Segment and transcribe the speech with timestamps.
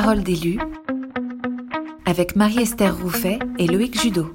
[0.00, 0.60] Parole d'élu
[2.06, 4.32] avec Marie-Esther Rouffet et Loïc Judo.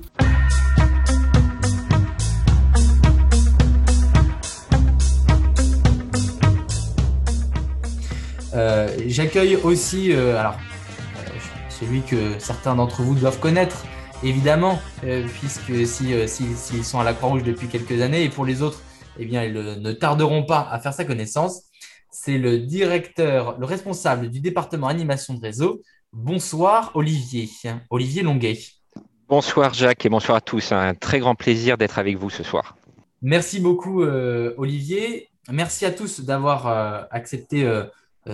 [8.53, 10.49] Euh, J'accueille aussi, euh, euh,
[11.69, 13.85] celui que certains d'entre vous doivent connaître,
[14.21, 18.29] évidemment, euh, puisque s'ils si, si, si sont à la Croix-Rouge depuis quelques années, et
[18.29, 18.81] pour les autres,
[19.17, 21.61] eh bien, ils ne tarderont pas à faire sa connaissance.
[22.15, 25.81] C'est le directeur, le responsable du département animation de réseau.
[26.11, 27.49] Bonsoir, Olivier.
[27.89, 28.59] Olivier Longuet.
[29.27, 30.71] Bonsoir, Jacques, et bonsoir à tous.
[30.71, 32.77] Un très grand plaisir d'être avec vous ce soir.
[33.23, 35.31] Merci beaucoup, euh, Olivier.
[35.51, 37.85] Merci à tous d'avoir euh, accepté euh,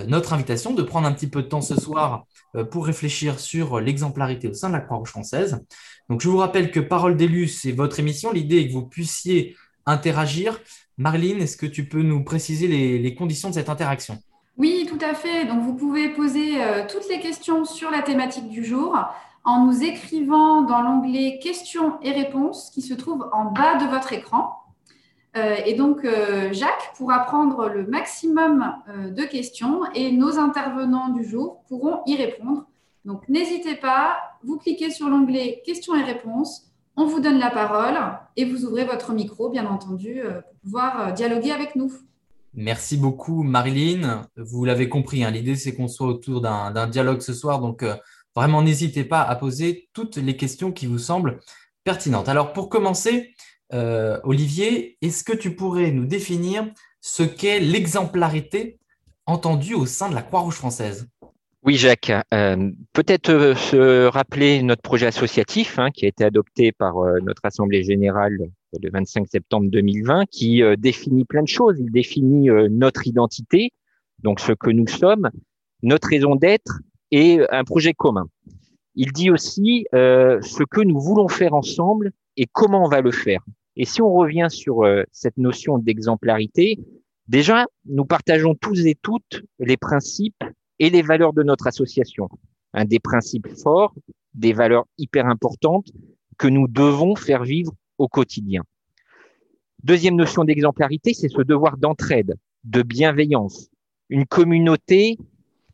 [0.06, 2.26] notre invitation, de prendre un petit peu de temps ce soir
[2.70, 5.64] pour réfléchir sur l'exemplarité au sein de la Croix-Rouge française.
[6.10, 8.30] Donc, je vous rappelle que Parole d'élu, c'est votre émission.
[8.30, 10.60] L'idée est que vous puissiez interagir.
[10.98, 14.18] Marlene, est-ce que tu peux nous préciser les, conditions de cette interaction?
[14.58, 15.46] Oui, tout à fait.
[15.46, 18.98] Donc, vous pouvez poser euh, toutes les questions sur la thématique du jour
[19.44, 24.12] en nous écrivant dans l'onglet questions et réponses qui se trouve en bas de votre
[24.12, 24.52] écran.
[25.36, 31.24] Euh, et donc, euh, Jacques pourra prendre le maximum de questions et nos intervenants du
[31.24, 32.66] jour pourront y répondre.
[33.06, 37.96] Donc, n'hésitez pas, vous cliquez sur l'onglet questions et réponses on vous donne la parole
[38.36, 41.92] et vous ouvrez votre micro, bien entendu, euh, pour pouvoir euh, dialoguer avec nous.
[42.54, 44.26] Merci beaucoup, Marilyn.
[44.36, 47.60] Vous l'avez compris, hein, l'idée, c'est qu'on soit autour d'un dialogue ce soir.
[47.60, 47.94] Donc, euh,
[48.34, 51.38] vraiment, n'hésitez pas à poser toutes les questions qui vous semblent
[51.84, 52.28] pertinentes.
[52.28, 53.34] Alors, pour commencer,
[54.24, 56.68] Olivier, est-ce que tu pourrais nous définir
[57.00, 58.80] ce qu'est l'exemplarité
[59.26, 61.08] entendue au sein de la Croix-Rouge française?
[61.62, 62.10] Oui, Jacques.
[62.32, 67.18] Euh, Peut-être euh, se rappeler notre projet associatif hein, qui a été adopté par euh,
[67.20, 71.76] notre Assemblée générale le 25 septembre 2020, qui définit plein de choses.
[71.80, 73.72] Il définit notre identité,
[74.22, 75.28] donc ce que nous sommes,
[75.82, 76.78] notre raison d'être
[77.10, 78.28] et un projet commun.
[78.94, 83.40] Il dit aussi ce que nous voulons faire ensemble et comment on va le faire.
[83.74, 86.78] Et si on revient sur cette notion d'exemplarité,
[87.26, 90.44] déjà, nous partageons tous et toutes les principes
[90.80, 92.28] et les valeurs de notre association.
[92.72, 93.94] Un des principes forts,
[94.34, 95.92] des valeurs hyper importantes
[96.38, 98.62] que nous devons faire vivre au quotidien.
[99.84, 103.70] Deuxième notion d'exemplarité, c'est ce devoir d'entraide, de bienveillance,
[104.08, 105.16] une communauté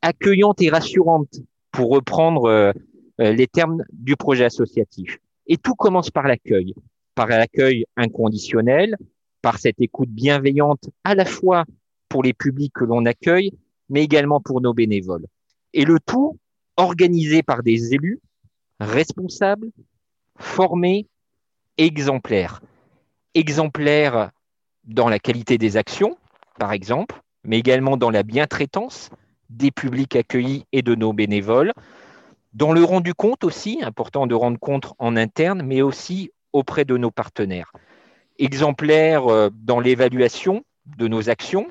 [0.02, 1.40] accueillante et rassurante,
[1.72, 2.72] pour reprendre euh,
[3.18, 5.18] les termes du projet associatif.
[5.46, 6.74] Et tout commence par l'accueil,
[7.14, 8.96] par l'accueil inconditionnel,
[9.42, 11.64] par cette écoute bienveillante à la fois
[12.08, 13.52] pour les publics que l'on accueille,
[13.88, 15.26] mais également pour nos bénévoles.
[15.72, 16.38] Et le tout
[16.76, 18.20] organisé par des élus
[18.80, 19.70] responsables,
[20.38, 21.06] formés,
[21.78, 22.60] exemplaires.
[23.34, 24.30] Exemplaires
[24.84, 26.16] dans la qualité des actions,
[26.58, 29.10] par exemple, mais également dans la bientraitance
[29.50, 31.72] des publics accueillis et de nos bénévoles,
[32.52, 36.96] dans le rendu compte aussi, important de rendre compte en interne, mais aussi auprès de
[36.96, 37.70] nos partenaires.
[38.38, 41.68] Exemplaires euh, dans l'évaluation de nos actions,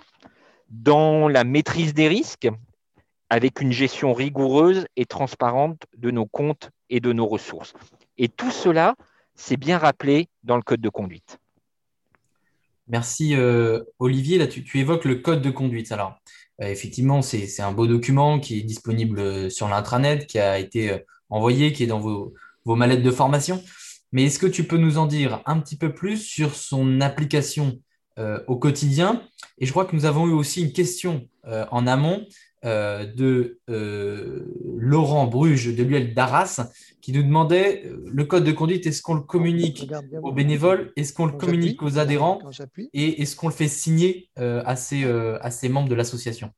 [0.69, 2.49] dans la maîtrise des risques,
[3.29, 7.73] avec une gestion rigoureuse et transparente de nos comptes et de nos ressources.
[8.17, 8.95] Et tout cela,
[9.33, 11.39] c'est bien rappelé dans le code de conduite.
[12.87, 14.37] Merci euh, Olivier.
[14.37, 15.91] Là, tu, évoques le code de conduite.
[15.91, 16.19] Alors,
[16.61, 20.99] euh, effectivement, c'est un beau document qui est disponible sur l'intranet, qui a été euh,
[21.29, 22.33] envoyé, qui est dans vos,
[22.63, 23.63] vos mallettes de formation.
[24.11, 27.79] Mais est-ce que tu peux nous en dire un petit peu plus sur son application
[28.17, 29.21] euh, au quotidien.
[29.57, 32.25] Et je crois que nous avons eu aussi une question euh, en amont
[32.63, 33.59] euh, de
[34.77, 36.71] Laurent Bruges de l'UL d'Arras
[37.01, 39.91] qui nous demandait le code de conduite, est-ce qu'on le communique
[40.23, 42.39] aux bénévoles, est-ce qu'on le communique aux adhérents?
[42.93, 46.51] et est-ce qu'on le fait signer à ses, à, ses, membres de l'association?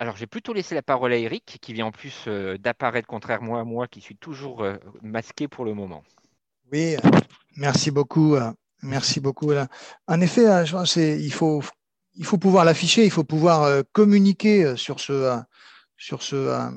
[0.00, 2.28] Alors, j'ai plutôt laissé la parole à Eric, qui vient en plus
[2.58, 4.66] d'apparaître contrairement à moi, qui suis toujours
[5.02, 6.04] masqué pour le moment.
[6.70, 6.96] Oui,
[7.56, 8.36] merci beaucoup,
[8.82, 9.52] Merci beaucoup.
[10.06, 11.62] En effet, hein, je pense il faut,
[12.14, 15.36] il faut pouvoir l'afficher, il faut pouvoir euh, communiquer euh, sur ce, euh,
[15.96, 16.70] sur ce,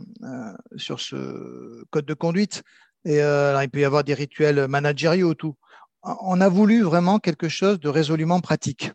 [0.76, 2.64] sur ce code de conduite.
[3.06, 5.56] Et alors, il peut y avoir des rituels managériaux, tout.
[6.04, 8.92] On a voulu vraiment quelque chose de résolument pratique.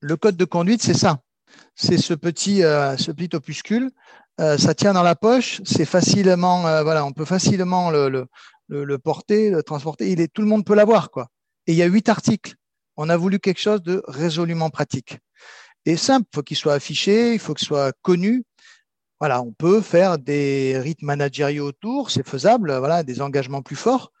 [0.00, 1.20] Le code de conduite, c'est ça.
[1.74, 3.90] C'est ce petit, ce petit opuscule.
[4.38, 5.60] ça tient dans la poche.
[5.64, 8.26] C'est facilement, voilà, on peut facilement le, le,
[8.68, 10.10] le, porter, le transporter.
[10.10, 11.28] Il est, tout le monde peut l'avoir, quoi.
[11.66, 12.54] Et il y a huit articles.
[12.96, 15.18] On a voulu quelque chose de résolument pratique.
[15.86, 18.44] Et simple, il faut qu'il soit affiché, il faut qu'il soit connu.
[19.18, 24.12] Voilà, on peut faire des rythmes managériaux autour, c'est faisable, voilà, des engagements plus forts.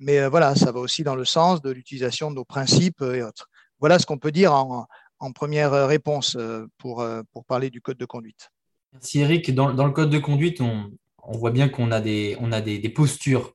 [0.00, 3.22] Mais euh, voilà, ça va aussi dans le sens de l'utilisation de nos principes et
[3.22, 3.48] autres.
[3.78, 4.86] Voilà ce qu'on peut dire en,
[5.34, 8.50] première réponse euh, pour, euh, pour parler du code de conduite.
[8.92, 9.54] Merci Eric.
[9.54, 10.90] Dans, le code de conduite, on,
[11.22, 13.54] on voit bien qu'on a des, on a des, postures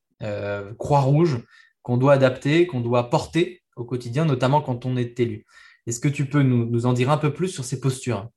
[0.77, 1.39] croix-rouge
[1.85, 5.45] qu'on doit adapter, qu'on doit porter au quotidien, notamment quand on est élu.
[5.85, 8.27] Est-ce que tu peux nous, en dire un peu plus sur ces postures?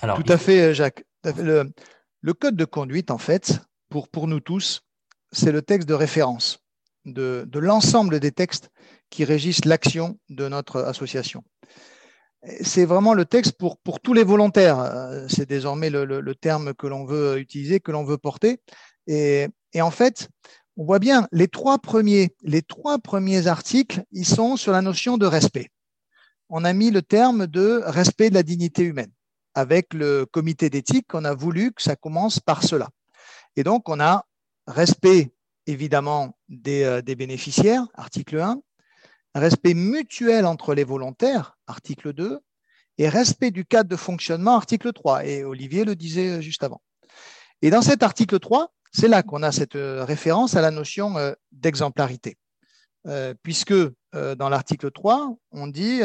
[0.00, 1.04] Tout à fait, Jacques.
[1.22, 3.60] Le, code de conduite, en fait,
[3.90, 4.80] pour, pour nous tous,
[5.32, 6.64] c'est le texte de référence
[7.04, 8.70] de, l'ensemble des textes
[9.10, 11.44] qui régissent l'action de notre association.
[12.62, 15.26] C'est vraiment le texte pour, pour tous les volontaires.
[15.28, 18.60] C'est désormais le, terme que l'on veut utiliser, que l'on veut porter.
[19.06, 19.48] Et,
[19.78, 20.28] en fait,
[20.76, 22.30] on voit bien les trois premiers,
[23.46, 25.70] articles, ils sont sur la notion de respect.
[26.48, 29.12] On a mis le terme de respect de la dignité humaine.
[29.54, 32.88] Avec le comité d'éthique, on a voulu que ça commence par cela.
[33.56, 34.26] Et donc, on a
[34.66, 35.32] respect
[35.66, 36.36] évidemment
[36.66, 38.60] euh, des, bénéficiaires, article 1,
[39.34, 42.40] respect mutuel entre les volontaires, article 2,
[42.98, 45.24] et respect du cadre de fonctionnement, article 3.
[45.24, 46.82] Et Olivier le disait euh, juste avant.
[47.62, 51.14] Et dans cet article 3, c'est là qu'on a cette euh, référence à la notion
[51.52, 52.36] d'exemplarité.
[53.42, 53.74] puisque
[54.14, 56.00] dans l'article 3, on dit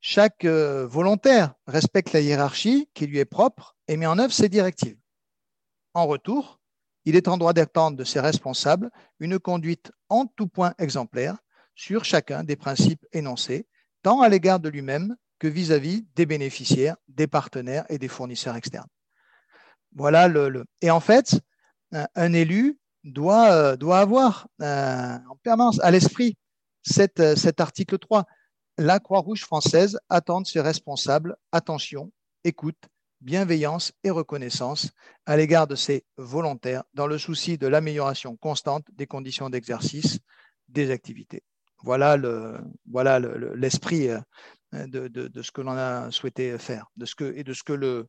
[0.00, 4.98] chaque volontaire respecte la hiérarchie qui lui est propre et met en œuvre ses directives.
[5.94, 6.58] En retour,
[7.04, 8.90] il est en droit d'attendre de ses responsables
[9.20, 11.36] une conduite en tout point exemplaire
[11.74, 13.66] sur chacun des principes énoncés,
[14.02, 18.88] tant à l'égard de lui-même que vis-à-vis des bénéficiaires, des partenaires et des fournisseurs externes.
[19.94, 20.64] Voilà le.
[20.82, 21.40] Et en fait,
[21.92, 26.36] un, élu doit, euh, doit avoir euh, en permanence à l'esprit
[26.98, 28.24] euh, cet article 3.
[28.78, 32.12] La Croix-Rouge française attend de ses responsables attention,
[32.44, 32.78] écoute,
[33.20, 34.92] bienveillance et reconnaissance
[35.26, 40.20] à l'égard de ses volontaires dans le souci de l'amélioration constante des conditions d'exercice
[40.68, 41.42] des activités.
[41.82, 42.58] Voilà le
[42.90, 44.20] voilà l'esprit euh,
[44.72, 48.08] de, ce que l'on a souhaité faire, de ce que et de ce que le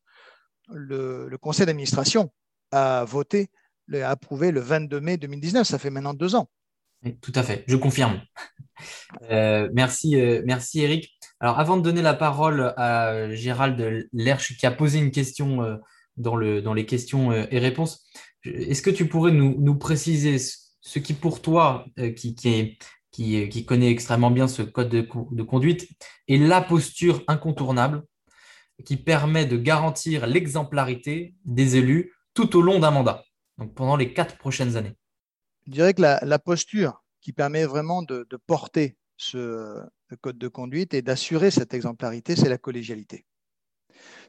[0.71, 2.31] le, conseil d'administration
[2.71, 3.49] a voté,
[3.93, 5.67] approuvé le 22 mai 2019.
[5.67, 6.49] Ça fait maintenant deux ans.
[7.21, 8.21] tout à fait, je confirme.
[9.29, 11.13] Euh, merci, euh, merci Eric.
[11.41, 15.75] Alors, avant de donner la parole à Gérald Lerche, qui a posé une question euh,
[16.15, 18.05] dans, le, dans les questions et réponses,
[18.45, 22.35] est-ce que tu pourrais nous, préciser ce qui, pour toi, qui,
[23.11, 25.89] qui, connaît extrêmement bien ce code de, de conduite,
[26.29, 28.03] est la posture incontournable
[28.85, 33.23] qui permet de garantir l'exemplarité des élus tout au long d'un mandat,
[33.59, 34.95] donc pendant les quatre prochaines années
[35.67, 39.83] Je dirais que la, posture qui permet vraiment de, porter ce
[40.21, 43.25] code de conduite et d'assurer cette exemplarité, c'est la collégialité.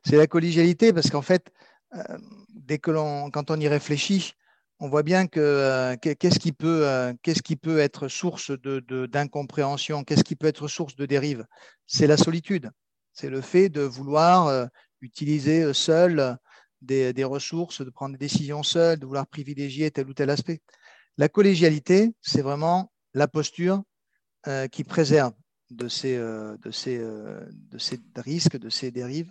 [0.05, 1.53] C'est la collégialité parce qu'en fait,
[1.95, 2.19] euh,
[2.55, 4.35] dès que l'on, quand on y réfléchit,
[4.81, 9.07] on voit bien que euh, qu'est-ce qui peut, euh, qu'est-ce qui peut être source de,
[9.07, 11.47] d'incompréhension, qu'est-ce qui peut être source de dérive?
[11.87, 12.71] C'est la solitude.
[13.13, 14.69] C'est le fait de vouloir
[15.01, 16.39] utiliser seul
[16.83, 20.61] des, ressources, de prendre des décisions seul, de vouloir privilégier tel ou tel aspect.
[21.19, 23.83] La collégialité, c'est vraiment la posture
[24.47, 25.35] euh, qui préserve
[25.71, 29.31] de ces, euh, de, ces, euh, de ces risques, de ces dérives,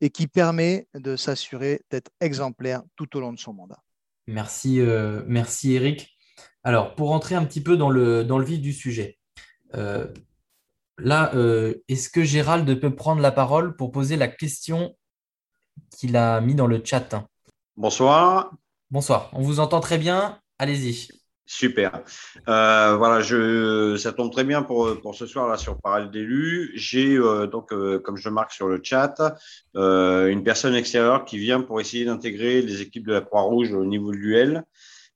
[0.00, 3.82] et qui permet de s'assurer d'être exemplaire tout au long de son mandat.
[4.26, 4.80] Merci,
[5.26, 6.16] merci Eric.
[6.62, 9.18] Alors, pour entrer un petit peu dans le, dans le vif du sujet,
[9.72, 11.32] là,
[11.88, 14.96] est-ce que Gérald peut prendre la parole pour poser la question
[15.96, 17.24] qu'il a mis dans le chat
[17.76, 18.52] Bonsoir.
[18.90, 20.38] Bonsoir, on vous entend très bien.
[20.58, 21.08] Allez-y.
[21.52, 22.04] Super.
[22.48, 26.70] Euh, voilà, je, ça tombe très bien pour, pour ce soir là sur Parole d'élus.
[26.76, 29.16] J'ai euh, donc, euh, comme je marque sur le chat,
[29.74, 34.12] une personne extérieure qui vient pour essayer d'intégrer les équipes de la Croix-Rouge au niveau
[34.12, 34.62] de l'UL.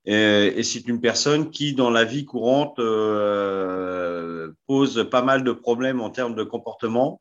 [0.06, 2.80] Et, c'est une personne qui, dans la vie courante,
[4.66, 7.20] pose pas mal de problèmes en termes de comportement.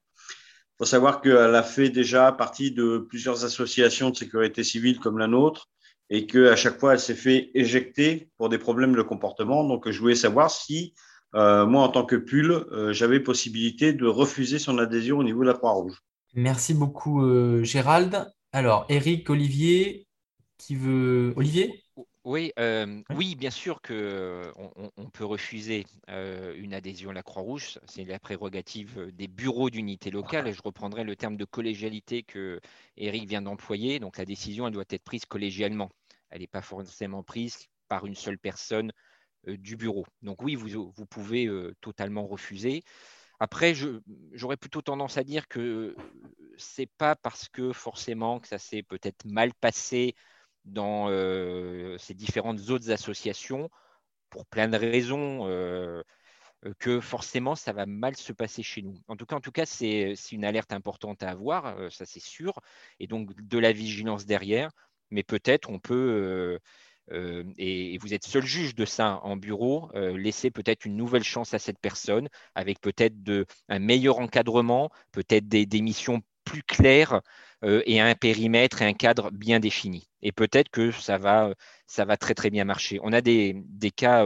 [0.74, 5.20] Il faut savoir qu'elle a fait déjà partie de plusieurs associations de sécurité civile comme
[5.20, 5.70] la nôtre
[6.10, 9.64] et qu'à chaque fois, elle s'est fait éjecter pour des problèmes de comportement.
[9.64, 10.94] Donc, je voulais savoir si,
[11.36, 15.42] euh, moi, en tant que pull, euh, j'avais possibilité de refuser son adhésion au niveau
[15.42, 16.02] de la Croix-Rouge.
[16.34, 18.28] Merci beaucoup, euh, Gérald.
[18.52, 20.08] Alors, Eric, Olivier,
[20.58, 21.34] qui veut.
[21.36, 21.83] Olivier?
[22.26, 22.52] Oui,
[23.16, 24.52] oui, bien sûr qu'on
[24.98, 27.80] on peut refuser une adhésion à la Croix-Rouge.
[27.86, 30.48] C'est la prérogative des bureaux d'unité locale.
[30.48, 32.60] Et je reprendrai le terme de collégialité que
[32.98, 34.00] Eric vient d'employer.
[34.00, 35.90] Donc la décision, elle doit être prise collégialement
[36.34, 38.92] elle n'est pas forcément prise par une seule personne
[39.46, 40.06] du bureau.
[40.24, 42.84] Donc oui, vous, pouvez euh, totalement refuser.
[43.40, 43.76] Après,
[44.32, 45.96] j'aurais plutôt tendance à dire que
[46.58, 50.16] c'est pas parce que forcément que ça s'est peut-être mal passé
[50.66, 53.70] dans euh, ces différentes autres associations,
[54.30, 55.46] pour plein de raisons,
[56.80, 58.96] que forcément ça va mal se passer chez nous.
[59.08, 62.54] En tout cas, en tout cas, c'est une alerte importante à avoir, ça c'est sûr,
[63.00, 64.72] et donc de la vigilance derrière
[65.12, 66.60] mais peut-être on peut
[67.12, 71.54] euh, et, vous êtes seul juge de ça en bureau, laissez peut-être une nouvelle chance
[71.54, 73.16] à cette personne avec peut-être
[73.70, 77.22] un meilleur encadrement, peut-être des missions plus claires
[77.64, 80.08] et un périmètre et un cadre bien défini.
[80.22, 81.54] Et peut-être que ça va,
[81.88, 83.00] ça va très très bien marcher.
[83.04, 84.26] On a des, des cas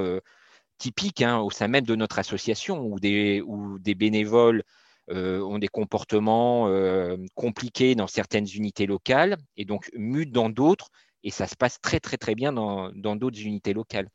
[0.78, 4.64] typiques hein, au sein même de notre association où des, où des bénévoles
[5.10, 10.90] euh, ont des comportements euh, compliqués dans certaines unités locales et donc mutent dans d'autres
[11.24, 14.10] et ça se passe très très très bien dans d'autres unités locales.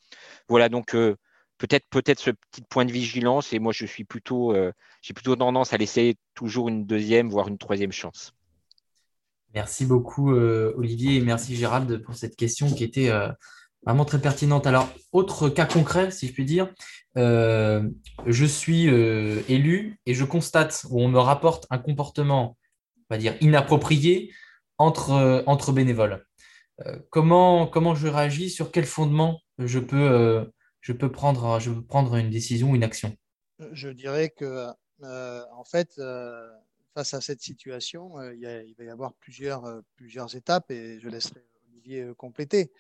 [0.49, 1.17] Voilà donc euh,
[1.59, 4.55] peut-être peut-être ce petit point de vigilance et moi je suis plutôt
[5.03, 8.35] j'ai plutôt tendance à laisser toujours une deuxième voire une troisième chance.
[9.55, 13.11] Merci beaucoup Olivier et merci Gérald pour cette question qui était
[13.85, 14.67] vraiment très pertinente.
[14.67, 16.73] Alors, autre cas concret, si je puis dire,
[17.19, 17.89] euh,
[18.27, 22.57] je suis euh, élu et je constate ou on me rapporte un comportement,
[22.99, 24.33] on va dire, inapproprié
[24.79, 26.25] entre, euh, entre bénévoles.
[27.11, 32.17] comment, comment je réagis Sur quel fondement je peux, je peux, prendre, je peux prendre
[32.17, 33.15] une décision ou une action?
[33.73, 34.69] Je dirais que,
[35.03, 36.01] en fait,
[36.95, 41.43] face à cette situation, il, il, va y avoir plusieurs, plusieurs étapes et je laisserai
[41.73, 42.71] Olivier compléter.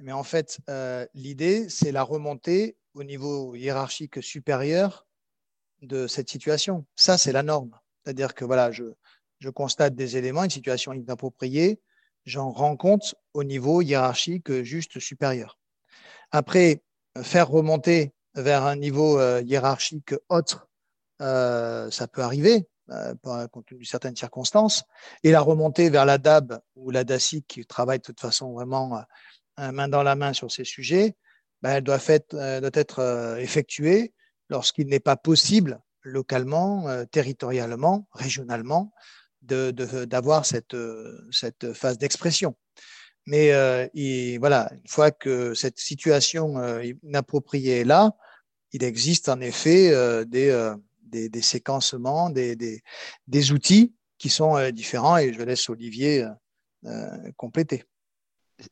[0.00, 5.06] Mais en fait, euh, l'idée, c'est la remontée au niveau hiérarchique supérieur
[5.82, 6.86] de cette situation.
[6.96, 7.78] Ça, c'est la norme.
[8.02, 8.84] C'est-à-dire que voilà, je,
[9.54, 11.80] constate des éléments, une situation inappropriée,
[12.24, 15.58] j'en rends compte au niveau hiérarchique juste supérieur.
[16.30, 16.82] Après,
[17.22, 20.68] faire remonter vers un niveau euh, hiérarchique autre,
[21.20, 22.62] euh, ça peut arriver, euh,
[23.22, 24.84] compte tenu de certaines circonstances.
[25.22, 29.02] Et la remontée vers la DAB ou la DACIC, qui travaille de toute façon vraiment
[29.56, 31.16] main dans la main sur ces sujets,
[31.62, 31.98] ben, elle doit,
[32.34, 34.12] euh, être euh, effectuée
[34.48, 38.92] lorsqu'il n'est pas possible localement, euh, territorialement, régionalement,
[39.42, 40.76] d'avoir cette
[41.72, 42.56] phase d'expression.
[43.26, 43.48] Mais
[44.38, 46.56] voilà, une fois que cette situation
[47.02, 48.12] inappropriée est là,
[48.72, 49.94] il existe en effet
[50.26, 50.74] des,
[51.10, 52.56] des, des, séquencements, des,
[53.26, 56.26] des, outils qui sont différents et je laisse Olivier
[57.36, 57.84] compléter.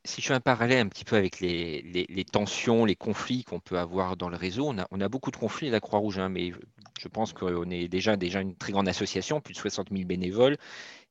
[0.05, 3.79] Si je fais un parallèle un petit peu avec les, tensions, les conflits qu'on peut
[3.79, 6.51] avoir dans le réseau, on a, beaucoup de conflits à la Croix-Rouge, hein, mais
[6.99, 10.57] je pense qu'on est déjà, une très grande association, plus de 60 000 bénévoles,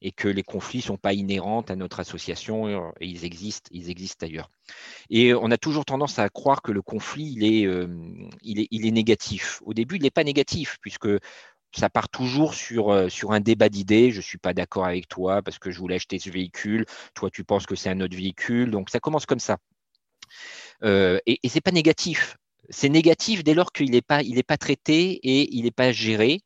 [0.02, 3.70] et que les conflits ne sont pas inhérents à notre association euh, et ils existent,
[3.72, 4.50] ils existent ailleurs.
[5.08, 7.86] Et on a toujours tendance à croire que le conflit, il est, euh,
[8.92, 9.62] négatif.
[9.64, 11.08] Au début, il n'est pas négatif, puisque
[11.74, 14.10] ça part toujours sur, euh, un débat d'idées.
[14.10, 16.84] Je ne suis pas d'accord avec toi parce que je voulais acheter ce véhicule.
[17.14, 18.70] Toi, tu penses que c'est un autre véhicule.
[18.70, 19.56] Donc, ça commence comme ça.
[20.82, 22.36] Et ce n'est pas négatif.
[22.68, 26.42] C'est négatif dès lors qu'il n'est pas, pas traité et il n'est pas géré.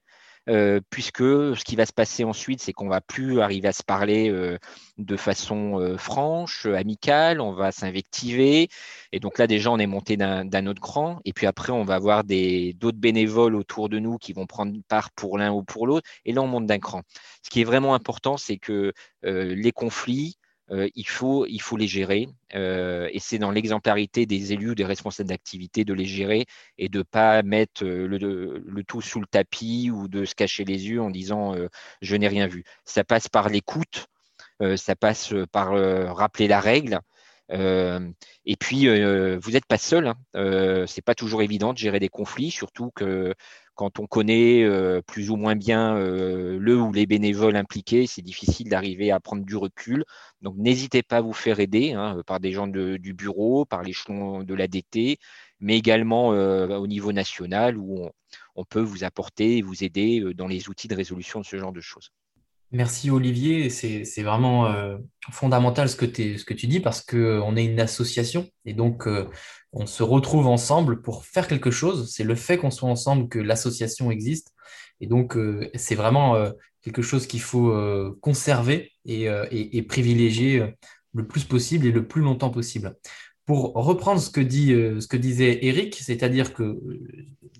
[0.49, 3.85] Euh, puisque ce qui va se passer ensuite, c'est qu'on va plus arriver à se
[3.85, 4.59] parler euh,
[4.99, 8.69] de façon euh, franche, amicale, on va s'invectiver,
[9.12, 11.95] et donc là déjà on est monté d'un autre cran, et puis après on va
[11.95, 16.09] avoir d'autres bénévoles autour de nous qui vont prendre part pour l'un ou pour l'autre,
[16.25, 17.02] et là on monte d'un cran.
[17.45, 20.38] Ce qui est vraiment important, c'est que les conflits,
[20.71, 22.28] euh, il, faut, les gérer.
[22.54, 26.47] Euh, et c'est dans l'exemplarité des élus, des responsables d'activité, de les gérer
[26.78, 30.64] et de ne pas mettre euh, le, tout sous le tapis ou de se cacher
[30.64, 31.54] les yeux en disant
[32.00, 32.64] je n'ai rien vu.
[32.85, 34.07] Ça passe par l'écoute,
[34.76, 35.73] ça passe par
[36.16, 37.00] rappeler la règle.
[37.50, 40.09] et puis, vous n'êtes pas seul.
[40.09, 40.16] Hein.
[40.35, 43.35] Ce n'est pas toujours évident de gérer des conflits, surtout que
[43.75, 48.23] quand on connaît euh, plus ou moins bien euh, le ou les bénévoles impliqués, c'est
[48.23, 50.05] difficile d'arriver à prendre du recul.
[50.43, 54.43] Donc n'hésitez pas à vous faire aider hein, par des gens du bureau, par l'échelon
[54.43, 55.19] de l'ADT,
[55.61, 58.09] mais également euh, au niveau national où
[58.57, 61.73] on, peut vous apporter et vous aider dans les outils de résolution de ce genre
[61.73, 62.11] de choses.
[62.73, 64.75] Merci Olivier, c'est vraiment
[65.31, 69.07] fondamental ce que, tu dis parce qu'on est une association et donc
[69.73, 72.11] on se retrouve ensemble pour faire quelque chose.
[72.12, 74.52] C'est le fait qu'on soit ensemble que l'association existe.
[75.00, 76.50] Et donc, euh, c'est vraiment euh,
[76.83, 80.75] quelque chose qu'il faut euh, conserver et, privilégier
[81.14, 82.95] le plus possible et le plus longtemps possible.
[83.47, 84.41] Pour reprendre ce que
[85.17, 86.79] disait Eric, c'est-à-dire que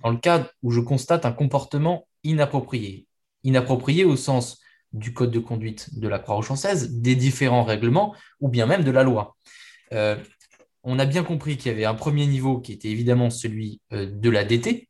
[0.03, 3.07] dans le cas où je constate un comportement inapproprié,
[3.43, 4.62] inapproprié au sens
[4.93, 8.91] du code de conduite de la Croix-Rouge française, des différents règlements ou bien même de
[8.91, 9.37] la loi.
[10.85, 14.07] On a bien compris qu'il y avait un premier niveau qui était évidemment celui euh,
[14.07, 14.89] de la DT,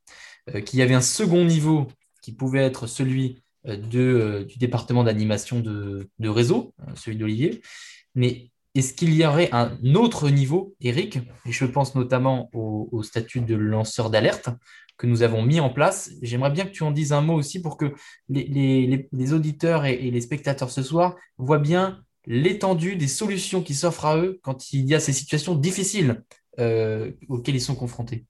[0.55, 1.89] euh, qu'il y avait un second niveau
[2.23, 7.61] qui pouvait être celui euh, du département d'animation de, réseau, celui d'Olivier.
[8.15, 13.41] Mais est-ce qu'il y aurait un autre niveau, Eric Et je pense notamment au, statut
[13.41, 14.49] de lanceur d'alerte
[14.97, 16.11] que nous avons mis en place.
[16.23, 17.93] J'aimerais bien que tu en dises un mot aussi pour que
[18.29, 24.17] les, auditeurs et, les spectateurs ce soir voient bien l'étendue des solutions qui s'offrent à
[24.17, 26.23] eux quand il y a ces situations difficiles
[26.59, 28.27] auxquels ils sont confrontés.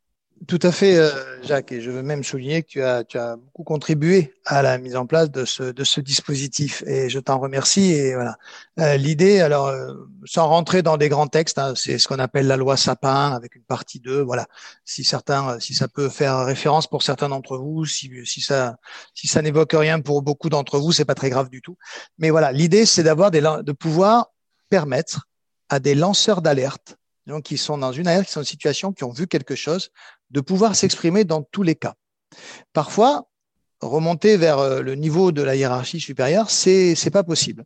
[0.49, 1.11] Tout à fait, euh,
[1.45, 4.77] Jacques, et je veux même souligner que tu as, tu as beaucoup contribué à la
[4.77, 7.93] mise en place de ce, de ce dispositif, et je t'en remercie.
[7.93, 8.39] Et voilà,
[8.81, 9.93] euh, l'idée, alors, euh,
[10.25, 13.55] sans rentrer dans des grands textes, hein, c'est ce qu'on appelle la loi Sapin avec
[13.55, 14.21] une partie 2.
[14.21, 14.49] Voilà,
[14.85, 18.77] si certains, si ça peut faire référence pour certains d'entre vous, si, si ça,
[19.15, 21.77] si ça n'évoque rien pour beaucoup d'entre vous, c'est pas très grave du tout.
[22.19, 24.33] Mais voilà, l'idée, c'est d'avoir des, de pouvoir
[24.71, 25.29] permettre
[25.69, 26.97] à des lanceurs d'alerte
[27.27, 29.91] donc qui sont dans une situation, qui ont vu quelque chose,
[30.31, 31.95] de pouvoir s'exprimer dans tous les cas.
[32.73, 33.29] Parfois,
[33.81, 37.65] remonter vers euh, le niveau de la hiérarchie supérieure, c'est c'est pas possible.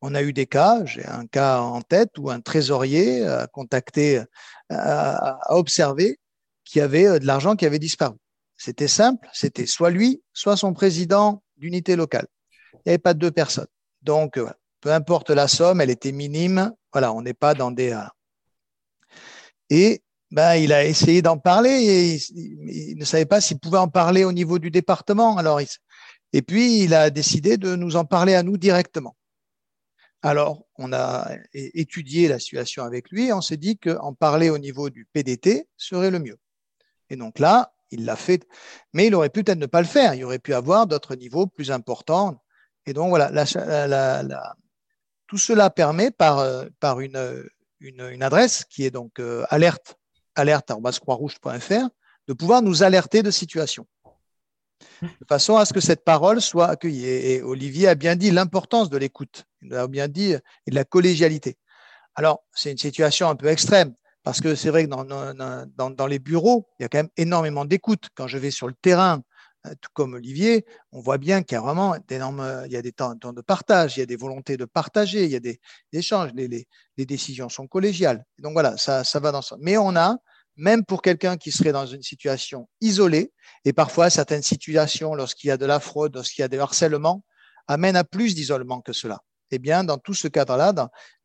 [0.00, 4.22] On a eu des cas, j'ai un cas en tête où un trésorier a contacté,
[4.70, 6.20] a, observé
[6.64, 8.16] qu'il y avait euh, de l'argent qui avait disparu.
[8.56, 12.26] C'était simple, c'était soit lui, soit son président d'unité locale.
[12.74, 13.66] Il n'y avait pas deux personnes.
[14.02, 14.48] Donc, euh,
[14.80, 16.72] peu importe la somme, elle était minime.
[16.92, 17.92] Voilà, on n'est pas dans des.
[19.70, 23.88] Et ben, il a essayé d'en parler et il, ne savait pas s'il pouvait en
[23.88, 25.38] parler au niveau du département.
[25.38, 25.60] Alors,
[26.32, 29.16] et puis, il a décidé de nous en parler à nous directement.
[30.20, 34.90] Alors, on a étudié la situation avec lui on s'est dit qu'en parler au niveau
[34.90, 36.38] du PDT serait le mieux.
[37.08, 38.46] Et donc là, il l'a fait,
[38.92, 40.14] mais il aurait pu peut-être ne pas le faire.
[40.14, 42.42] Il aurait pu avoir d'autres niveaux plus importants.
[42.84, 43.30] Et donc voilà,
[45.28, 46.44] tout cela permet par,
[46.80, 47.48] par une,
[47.80, 49.96] une, adresse qui est donc euh, alerte
[50.34, 51.88] alerte.croixrouge.fr,
[52.28, 53.86] de pouvoir nous alerter de situations,
[55.02, 57.06] de façon à ce que cette parole soit accueillie.
[57.06, 60.84] Et, Olivier a bien dit l'importance de l'écoute, il a bien dit et de la
[60.84, 61.56] collégialité.
[62.14, 66.06] Alors, c'est une situation un peu extrême, parce que c'est vrai que dans, dans, dans,
[66.06, 68.08] les bureaux, il y a quand même énormément d'écoute.
[68.14, 69.22] Quand je vais sur le terrain, euh,
[69.80, 72.92] tout comme Olivier, on voit bien qu'il y a vraiment d'énormes, il y a des
[72.92, 75.60] temps, de partage, il y a des volontés de partager, il y a des,
[75.92, 78.24] échanges, les, décisions sont collégiales.
[78.38, 79.56] Donc voilà, ça, va dans ça.
[79.60, 80.16] Mais on a,
[80.56, 83.32] même pour quelqu'un qui serait dans une situation isolée,
[83.64, 87.24] et parfois certaines situations, lorsqu'il y a de la fraude, lorsqu'il y a des harcèlements,
[87.66, 89.22] amènent à plus d'isolement que cela.
[89.50, 90.74] Eh bien, dans tout ce cadre-là,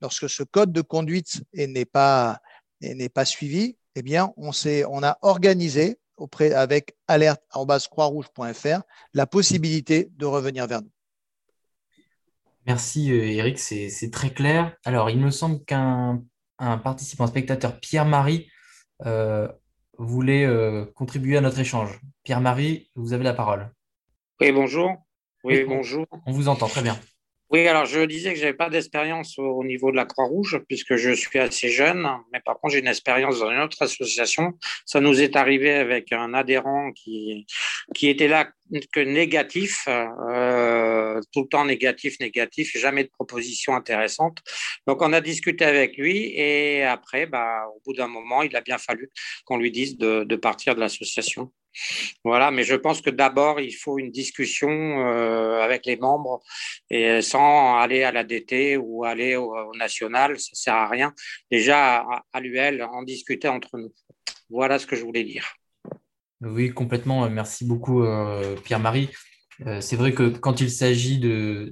[0.01, 2.39] lorsque ce code de conduite n'est pas,
[2.81, 4.51] n'est pas suivi, eh bien, on,
[4.89, 8.81] on a organisé auprès, avec alerte.croixrouge.fr
[9.13, 10.91] la possibilité de revenir vers nous.
[12.65, 14.75] Merci euh, Eric, c'est très clair.
[14.85, 16.23] Alors, il me semble qu'un
[16.57, 18.49] participant spectateur, Pierre-Marie,
[19.05, 19.47] euh,
[19.97, 21.99] voulait euh, contribuer à notre échange.
[22.23, 23.69] Pierre-Marie, vous avez la parole.
[24.39, 24.95] Oui, bonjour.
[25.43, 26.05] Oui, bonjour.
[26.25, 26.97] On vous entend très bien.
[27.53, 30.95] Oui, alors je disais que je n'avais pas d'expérience au niveau de la Croix-Rouge, puisque
[30.95, 34.53] je suis assez jeune, mais par contre j'ai une expérience dans une autre association.
[34.87, 37.45] Ça nous est arrivé avec un adhérent qui,
[37.93, 38.49] qui était là
[38.91, 44.39] que négatif, euh, tout le temps négatif, négatif, jamais de proposition intéressante.
[44.87, 48.61] Donc on a discuté avec lui et après, bah, au bout d'un moment, il a
[48.61, 49.11] bien fallu
[49.45, 51.51] qu'on lui dise de, de partir de l'association.
[52.23, 56.41] Voilà, mais je pense que d'abord, il faut une discussion euh, avec les membres
[56.89, 61.13] et sans aller à la DT ou aller au, national, ça sert à rien.
[61.51, 63.91] Déjà, à, l'UL, en discuter entre nous.
[64.49, 65.55] Voilà ce que je voulais dire.
[66.41, 67.29] Oui, complètement.
[67.29, 69.09] Merci beaucoup, euh, Pierre-Marie.
[69.65, 71.71] Euh, c'est vrai que quand il s'agit de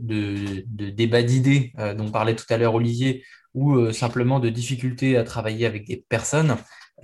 [0.69, 5.85] débats d'idées dont parlait tout à l'heure Olivier, ou simplement de difficultés à travailler avec
[5.85, 6.55] des personnes,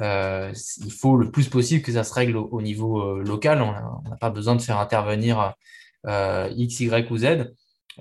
[0.02, 3.62] euh, il faut le plus possible que ça se règle au, niveau euh, local.
[3.62, 5.54] On n'a pas besoin de faire intervenir
[6.06, 7.54] euh, X, Y ou Z.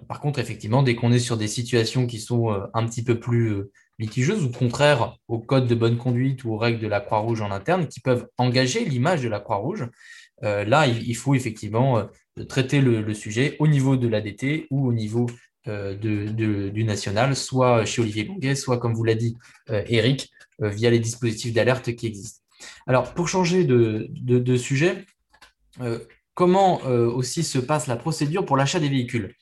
[0.09, 3.63] Par contre, effectivement, dès qu'on est sur des situations qui sont un petit peu plus
[3.99, 7.51] litigeuses ou contraires au code de bonne conduite ou aux règles de la Croix-Rouge en
[7.51, 9.89] interne, qui peuvent engager l'image de la Croix-Rouge,
[10.43, 12.07] là, il, faut effectivement
[12.47, 15.29] traiter le, sujet au niveau de l'ADT ou au niveau
[15.67, 19.37] du national, soit chez Olivier Bonguet, soit, comme vous l'a dit
[19.69, 20.31] Eric,
[20.63, 22.41] euh, via les dispositifs d'alerte qui existent.
[22.87, 25.05] Alors, pour changer de, sujet,
[25.83, 25.99] euh,
[26.33, 29.35] comment euh, aussi se passe la procédure pour l'achat des véhicules?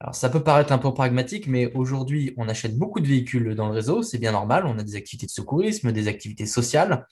[0.00, 3.68] Alors, ça peut paraître un peu pragmatique, mais aujourd'hui, on achète beaucoup de véhicules dans
[3.68, 4.64] le réseau, c'est bien normal.
[4.66, 7.06] On a des activités de secourisme, des activités sociales,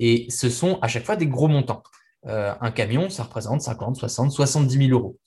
[0.00, 1.82] et ce sont à chaque fois des gros montants.
[2.24, 5.18] un camion, ça représente 50, 60, 70 000 euros.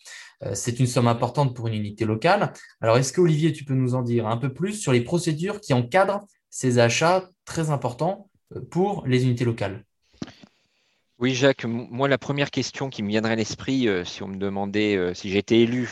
[0.53, 2.53] C'est une somme importante pour une unité locale.
[2.81, 5.61] Alors, est-ce que Olivier, tu peux nous en dire un peu plus sur les procédures
[5.61, 9.83] qui encadrent ces achats très importants euh, pour les unités locales?
[11.19, 14.37] Oui, Jacques, moi, la première question qui me viendrait à l'esprit, euh, si on me
[14.37, 15.89] demandait, euh, si j'étais élu,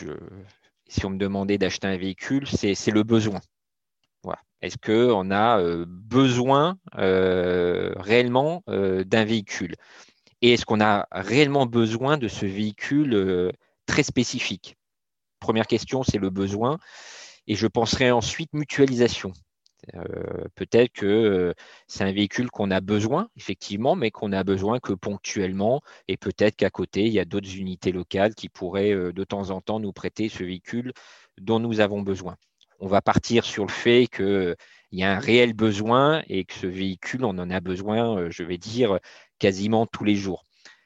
[0.88, 3.41] si on me demandait d'acheter un véhicule, c'est le besoin.
[4.62, 9.75] Est-ce qu'on a besoin réellement d'un véhicule?
[10.41, 13.51] Et est-ce qu'on a réellement besoin de ce véhicule
[13.93, 14.75] très spécifique
[15.39, 16.79] Première question, c'est le besoin.
[17.45, 19.34] Et je penserai ensuite mutualisation.
[20.56, 21.53] Peut-être que
[21.86, 26.56] c'est un véhicule qu'on a besoin, effectivement, mais qu'on a besoin que ponctuellement, et peut-être
[26.56, 29.93] qu'à côté, il y a d'autres unités locales qui pourraient de temps en temps nous
[29.93, 30.91] prêter ce véhicule
[31.39, 32.36] dont nous avons besoin.
[32.79, 34.56] On va partir sur le fait qu'il
[34.93, 38.58] y a un réel besoin et que ce véhicule, on en a besoin, je vais
[38.58, 38.97] dire,
[39.38, 40.45] quasiment tous les jours.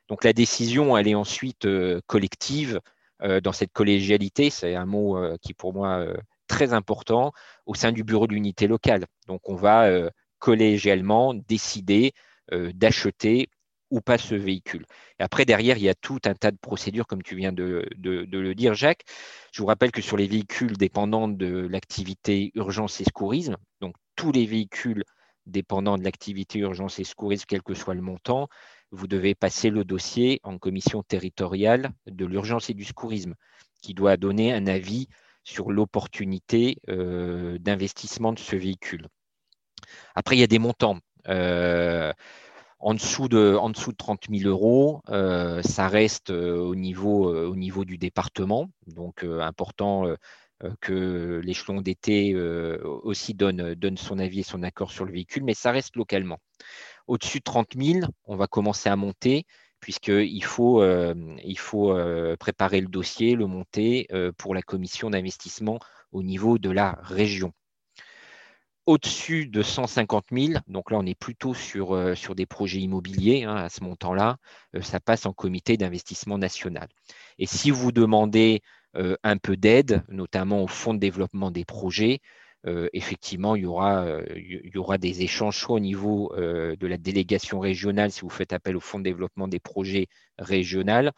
[0.10, 1.68] Donc la décision, elle est ensuite
[2.08, 2.82] collective.
[3.22, 6.06] Dans cette collégialité, c'est un mot qui pour moi
[6.48, 7.32] très important
[7.66, 9.06] au sein du bureau d'unité locale.
[9.28, 9.90] Donc on va
[10.40, 12.14] collégialement décider
[12.52, 13.50] d'acheter
[13.90, 14.86] ou pas ce véhicule.
[15.20, 18.54] Après, derrière, il y a tout un tas de procédures, comme tu viens de, le
[18.54, 19.04] dire, Jacques.
[19.52, 24.32] Je vous rappelle que sur les véhicules dépendants de l'activité urgence et secourisme, donc tous
[24.32, 25.04] les véhicules
[25.46, 28.50] dépendants de l'activité urgence et secourisme, quel que soit le montant,
[28.92, 33.36] vous devez passer le dossier en commission territoriale de l'urgence et du secourisme,
[33.82, 35.08] qui doit donner un avis
[35.44, 39.08] sur l'opportunité euh, d'investissement de ce véhicule.
[40.14, 41.00] Après, il y a des montants.
[41.30, 42.12] Euh,
[42.80, 47.56] en dessous de, en dessous de 30 000 euros, euh, ça reste au niveau, au
[47.56, 48.70] niveau du département.
[48.88, 50.06] Donc, important
[50.82, 55.72] que l'échelon d'été aussi donne son avis et son accord sur le véhicule, mais ça
[55.72, 56.40] reste localement.
[57.08, 59.46] Au-dessus de 30 000, on va commencer à monter
[59.80, 61.96] puisqu'il faut, il faut
[62.40, 65.80] préparer le dossier, le monter pour la commission d'investissement
[66.12, 67.54] au niveau de la région
[68.88, 73.56] au-dessus de 150 000, donc là on est plutôt sur, euh, des projets immobiliers hein,
[73.56, 74.38] à ce montant-là,
[74.76, 76.88] euh, ça passe en comité d'investissement national.
[77.38, 78.62] Et si vous demandez
[78.96, 82.22] euh, un peu d'aide, notamment au fonds de développement des projets,
[82.94, 87.60] effectivement, il y, aura, il y aura des échanges soit au niveau de la délégation
[87.60, 91.14] régionale si vous faites appel au fonds de développement des projets régional,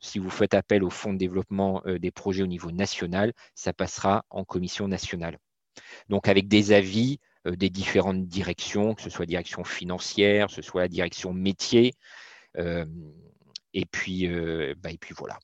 [0.00, 4.24] si vous faites appel au fonds de développement des projets au niveau national, ça passera
[4.30, 5.38] en commission nationale.
[6.08, 10.62] Donc avec des avis euh, des différentes directions, que ce soit direction financière, que ce
[10.62, 11.94] soit la direction métier.
[12.56, 12.84] Euh,
[13.74, 15.38] et, puis, euh, bah, et puis voilà.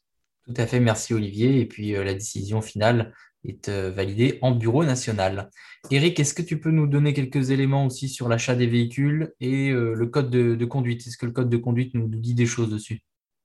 [0.45, 1.61] Tout à fait, merci Olivier.
[1.61, 5.51] Et puis la décision finale est validée en bureau national.
[5.91, 9.71] Eric, est-ce que tu peux nous donner quelques éléments aussi sur l'achat des véhicules et
[9.71, 11.07] le code de, conduite?
[11.07, 13.03] Est-ce que le code de conduite nous, dit des choses dessus?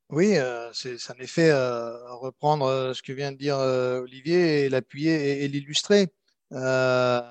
[0.10, 0.36] Oui,
[0.74, 6.08] c'est en effet reprendre ce que vient de dire Olivier et l'appuyer et l'illustrer.
[6.54, 7.22] Euh,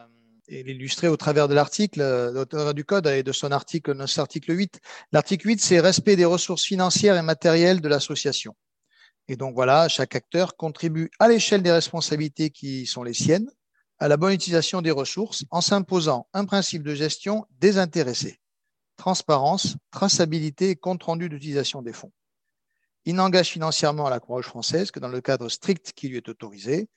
[0.51, 4.19] et l'illustrer au travers de l'article, euh, l'auteur du code et de son article, notre
[4.19, 4.81] article 8.
[5.13, 8.55] L'article 8, c'est respect des ressources financières et matérielles de l'association.
[9.29, 13.51] Et donc voilà, chaque acteur contribue à l'échelle des responsabilités qui sont les siennes
[13.99, 18.39] à la bonne utilisation des ressources en s'imposant un principe de gestion désintéressé,
[18.97, 22.13] transparence, traçabilité et compte rendu d'utilisation des fonds.
[23.05, 26.89] Il n'engage financièrement la Croix-Rouge française que dans le cadre strict qui lui est autorisé,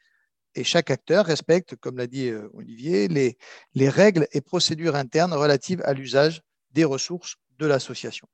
[0.56, 3.38] et chaque acteur respecte, comme l'a dit euh, Olivier, les,
[3.74, 6.42] les, règles et procédures internes relatives à l'usage
[6.72, 8.28] des ressources de l'association.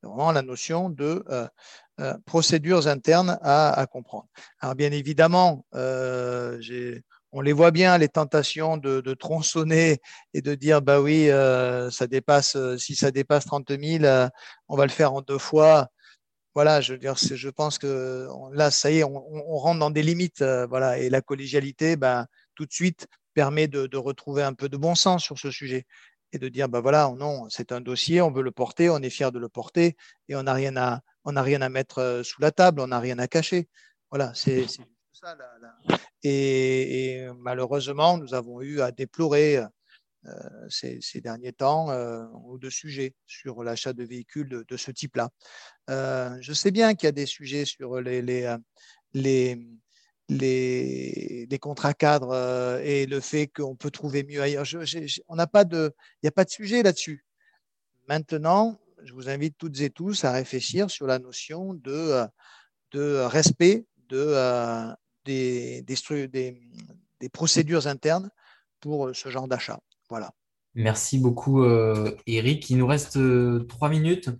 [0.00, 1.48] C'est vraiment la notion de euh,
[2.00, 4.26] euh, procédures internes à, comprendre.
[4.60, 5.64] Alors bien évidemment,
[7.32, 9.98] on les voit bien, les tentations de, tronçonner
[10.34, 11.28] et de dire, bah oui,
[11.90, 14.04] ça dépasse, si ça dépasse 30 000,
[14.68, 15.88] on va le faire en deux fois.
[16.58, 20.02] Voilà, je veux dire, je pense que là, ça y est, on, rentre dans des
[20.02, 24.68] limites, euh, voilà, et la collégialité, ben, tout de suite, permet de, retrouver un peu
[24.68, 25.86] de bon sens sur ce sujet
[26.32, 29.10] et de dire, ben voilà, non, c'est un dossier, on veut le porter, on est
[29.10, 29.96] fier de le porter
[30.28, 32.88] et on n'a rien à, on n'a rien à mettre euh, sous la table, on
[32.88, 33.68] n'a rien à cacher.
[34.10, 34.82] Voilà, c'est ça.
[36.22, 39.62] Et, et, malheureusement, nous avons eu à déplorer
[40.26, 42.24] euh, ces, derniers temps euh,
[42.60, 45.30] de sujets sur l'achat de véhicules de, ce type-là.
[45.90, 48.56] Euh, je sais bien qu'il y a des sujets sur les, les,
[49.14, 49.58] les,
[50.28, 54.64] les, contrats cadres et le fait qu'on peut trouver mieux ailleurs.
[55.28, 57.24] on n'a pas de, il n'y a pas de sujet là-dessus.
[58.08, 62.24] Maintenant, je vous invite toutes et tous à réfléchir sur la notion de,
[62.92, 66.60] de respect de, des, des,
[67.20, 68.30] des, procédures internes
[68.80, 69.80] pour ce genre d'achat.
[70.08, 70.32] Voilà.
[70.74, 72.70] Merci beaucoup, euh, Eric.
[72.70, 74.30] Il nous reste euh, trois minutes.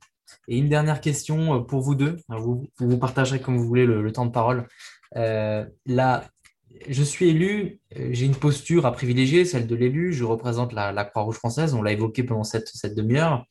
[0.46, 2.16] Et une dernière question euh, pour vous deux.
[2.28, 4.68] Vous, vous, partagerez comme vous voulez le, temps de parole.
[5.14, 6.24] Là,
[6.88, 10.12] je suis élu, j'ai une posture à privilégier, celle de l'élu.
[10.12, 11.74] Je représente la, Croix-Rouge française.
[11.74, 13.46] On l'a évoqué pendant cette, cette demi-heure.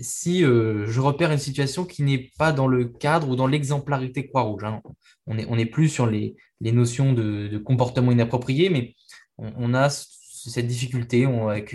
[0.00, 4.64] si je repère une situation qui n'est pas dans le cadre ou dans l'exemplarité Croix-Rouge,
[4.64, 4.82] hein,
[5.26, 8.94] on n'est plus sur les, notions de, comportement inapproprié, mais
[9.38, 11.74] on, a cette difficulté avec,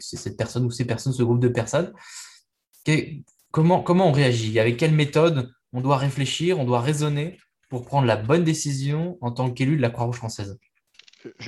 [0.00, 1.92] cette personne ou ces personnes, ce groupe de personnes.
[3.50, 4.58] comment on réagit?
[4.58, 7.38] Avec quelle méthode on doit réfléchir, on doit raisonner?
[7.68, 10.58] Pour prendre la bonne décision en tant qu'élu de la Croix-Rouge française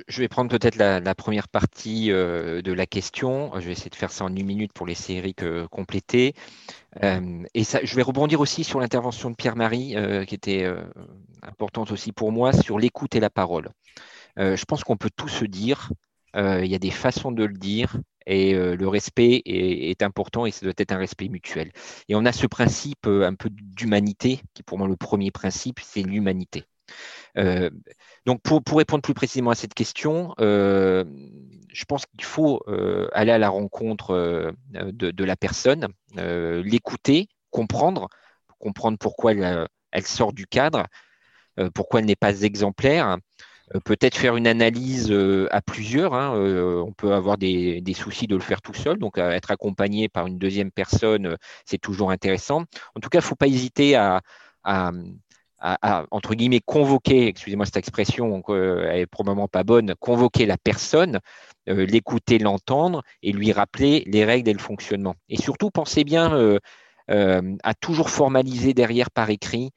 [0.09, 3.53] je vais prendre peut-être la, première partie euh, de la question.
[3.55, 6.35] Je vais essayer de faire ça en une minute pour laisser Eric euh, compléter.
[7.03, 9.95] Euh, et je vais rebondir aussi sur l'intervention de Pierre-Marie,
[10.27, 10.69] qui était
[11.43, 13.71] importante aussi pour moi, sur l'écoute et la parole.
[14.37, 15.91] je pense qu'on peut tout se dire.
[16.35, 17.97] Il y a des façons de le dire.
[18.27, 21.73] Et le respect est, important et ça doit être un respect mutuel.
[22.09, 25.81] Et on a ce principe un peu d'humanité, qui est pour moi le premier principe,
[25.83, 26.65] c'est l'humanité.
[27.39, 27.71] Euh,
[28.27, 31.05] donc, pour, répondre plus précisément à cette question, euh,
[31.69, 38.09] je pense qu'il faut euh, aller à la rencontre de, la personne, l'écouter, comprendre,
[38.59, 40.87] comprendre pourquoi elle, sort du cadre,
[41.75, 43.17] pourquoi elle n'est pas exemplaire.
[43.85, 45.15] Peut-être faire une analyse
[45.51, 46.15] à plusieurs.
[46.15, 50.27] Hein, on peut avoir des, soucis de le faire tout seul, donc être accompagné par
[50.27, 52.65] une deuxième personne, c'est toujours intéressant.
[52.97, 54.23] En tout cas, il ne faut pas hésiter à,
[56.11, 61.21] entre guillemets, convoquer, excusez-moi cette expression, euh, elle est probablement pas bonne, convoquer la personne,
[61.69, 65.17] euh, l'écouter, l'entendre et lui rappeler les règles et le fonctionnement.
[65.29, 66.59] Et surtout, pensez bien euh,
[67.63, 69.71] à toujours formaliser derrière par écrit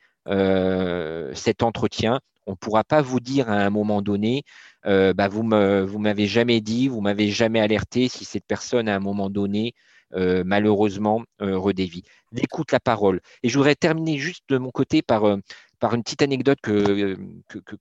[1.34, 2.22] cet entretien.
[2.46, 4.44] On ne pourra pas vous dire à un moment donné,
[4.86, 9.00] bah, vous ne m'avez jamais dit, vous m'avez jamais alerté si cette personne à un
[9.00, 9.74] moment donné
[10.12, 12.04] malheureusement redévie.
[12.32, 13.22] L'écoute, la parole.
[13.44, 15.38] Et je voudrais terminer juste de mon côté par
[15.84, 17.18] par une petite anecdote que,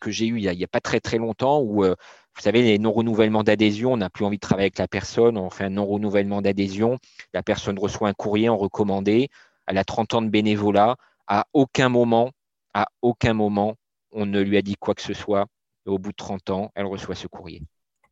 [0.07, 1.95] j'ai eue il n'y a, pas très très longtemps où, euh,
[2.35, 5.51] vous savez, les non-renouvellements d'adhésion, on n'a plus envie de travailler avec la personne, on
[5.51, 6.99] fait un non-renouvellement d'adhésion,
[7.33, 9.29] la personne reçoit un courrier en recommandé,
[9.69, 10.97] elle a 30 ans de bénévolat,
[11.29, 12.33] à aucun moment,
[12.75, 13.77] à aucun moment,
[14.13, 15.47] on ne lui a dit quoi que ce soit.
[15.87, 17.63] au bout de 30 ans, elle reçoit ce courrier.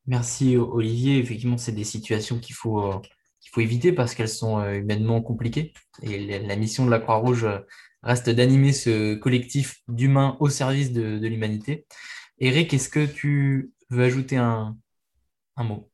[0.07, 1.19] Merci Olivier.
[1.19, 2.99] Effectivement, c'est des situations qu'il faut, euh,
[3.41, 5.73] qu'il faut éviter parce qu'elles sont euh, humainement compliquées.
[6.03, 7.47] Et la mission de la Croix-Rouge
[8.03, 11.87] reste d'animer ce collectif d'humains au service de, l'humanité.
[12.39, 14.77] Eric, est-ce que tu veux ajouter un,
[15.59, 15.91] mot?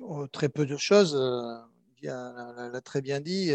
[0.00, 1.16] Oh, Très peu de choses.
[1.16, 1.56] Euh,
[2.02, 3.50] l'a très bien dit.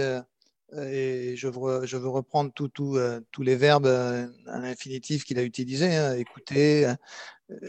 [0.75, 5.95] Euh, et je veux, reprendre euh, tous les verbes à l'infinitif qu'il a utilisés.
[5.95, 6.91] Hein, écouter.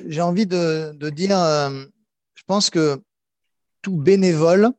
[0.07, 3.03] J'ai envie de, de dire, je pense que
[3.83, 4.71] tout bénévole,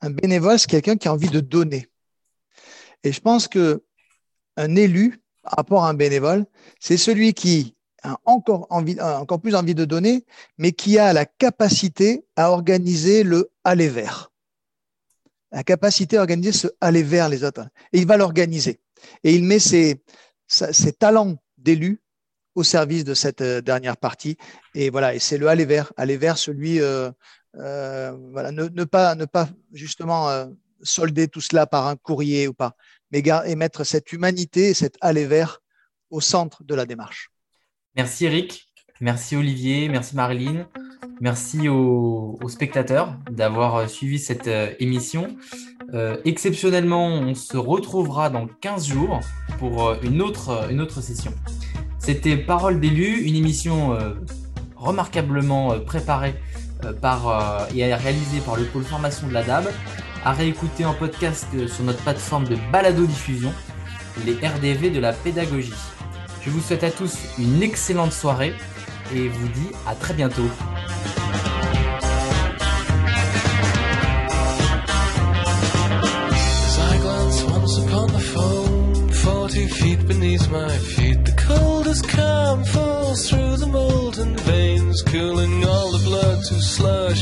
[0.00, 1.88] un bénévole, c'est quelqu'un qui a envie de donner.
[3.04, 3.82] Et je pense que
[4.56, 6.46] un élu par rapport à un bénévole,
[6.80, 10.24] c'est celui qui a encore, envie, encore plus envie de donner,
[10.58, 14.31] mais qui a la capacité à organiser le aller vers.
[15.52, 17.66] La capacité à organiser ce aller vers les autres.
[17.92, 18.80] Et il va l'organiser.
[19.22, 20.02] Et il met ses,
[20.98, 22.00] talents d'élu
[22.54, 24.36] au service de cette euh, dernière partie.
[24.74, 27.10] Et voilà, et c'est le aller vers, aller vers celui, euh,
[27.56, 30.46] euh, voilà, ne, pas, ne pas justement
[30.82, 32.76] solder tout cela par un courrier ou pas,
[33.10, 35.60] mais et mettre cette humanité et cet aller vers
[36.10, 37.30] au centre de la démarche.
[37.94, 38.71] Merci Eric,
[39.02, 40.64] merci Olivier, merci Marilyn,
[41.20, 45.36] merci aux, spectateurs d'avoir euh, suivi cette euh, émission.
[45.92, 49.20] Euh, exceptionnellement, on se retrouvera dans 15 jours
[49.58, 51.34] pour une autre, une autre session.
[51.98, 53.96] C'était Parole d'élu, une émission
[54.74, 56.34] remarquablement préparée
[57.00, 59.66] par, et réalisée par le pôle formation de la DAB
[60.24, 63.52] à réécouter en podcast sur notre plateforme de balado-diffusion,
[64.24, 65.74] les RDV de la pédagogie.
[66.40, 68.54] Je vous souhaite à tous une excellente soirée
[69.14, 70.48] et vous dis à très bientôt.
[79.82, 81.24] feet beneath my feet.
[81.24, 87.20] The coldest calm falls through the molten veins, cooling all the blood to slush,